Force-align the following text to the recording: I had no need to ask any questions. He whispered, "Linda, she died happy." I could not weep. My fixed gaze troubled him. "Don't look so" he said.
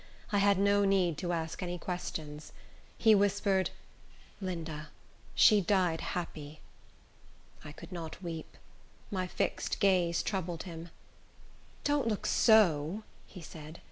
I 0.31 0.39
had 0.39 0.57
no 0.57 0.83
need 0.83 1.19
to 1.19 1.31
ask 1.31 1.61
any 1.61 1.77
questions. 1.77 2.53
He 2.97 3.13
whispered, 3.13 3.69
"Linda, 4.41 4.87
she 5.35 5.61
died 5.61 6.01
happy." 6.01 6.59
I 7.63 7.71
could 7.71 7.91
not 7.91 8.19
weep. 8.23 8.57
My 9.11 9.27
fixed 9.27 9.79
gaze 9.79 10.23
troubled 10.23 10.63
him. 10.63 10.89
"Don't 11.83 12.07
look 12.07 12.25
so" 12.25 13.03
he 13.27 13.41
said. 13.43 13.77